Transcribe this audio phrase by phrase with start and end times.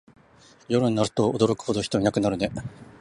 [0.67, 2.49] 夜になると驚くほど人いなくなるね